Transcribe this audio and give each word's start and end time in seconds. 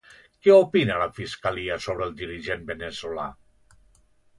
Què 0.45 0.55
opina 0.61 0.95
la 1.01 1.09
Fiscalia 1.19 1.79
sobre 1.87 2.07
el 2.11 2.19
dirigent 2.25 2.69
veneçolà? 2.75 3.33